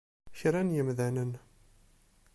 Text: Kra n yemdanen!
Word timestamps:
Kra 0.39 0.61
n 0.63 0.73
yemdanen! 0.77 1.31